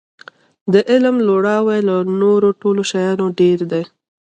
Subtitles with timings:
[0.73, 3.83] د علم لوړاوی له نورو ټولو شیانو ډېر دی.